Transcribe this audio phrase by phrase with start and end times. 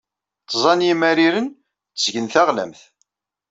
[0.49, 1.47] Tẓa n yimariren
[2.01, 2.81] ttgen taɣlamt.